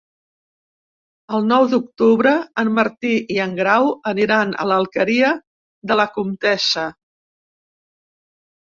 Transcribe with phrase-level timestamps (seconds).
[1.39, 2.31] El nou d'octubre
[2.63, 5.33] en Martí i en Grau aniran a l'Alqueria
[5.93, 6.91] de la Comtessa.